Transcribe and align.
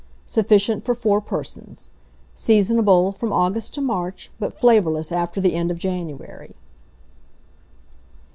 Sufficient 0.25 0.83
for 0.83 0.95
4 0.95 1.21
persons. 1.21 1.91
Seasonable 2.33 3.11
from 3.11 3.31
August 3.31 3.75
to 3.75 3.81
March, 3.81 4.31
but 4.39 4.51
flavourless 4.51 5.11
after 5.11 5.39
the 5.39 5.53
end 5.53 5.69
of 5.69 5.77
January. 5.77 6.55